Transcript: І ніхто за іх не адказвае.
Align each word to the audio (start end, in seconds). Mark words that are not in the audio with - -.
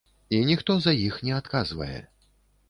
І 0.29 0.37
ніхто 0.51 0.77
за 0.85 0.93
іх 1.09 1.19
не 1.27 1.35
адказвае. 1.41 1.99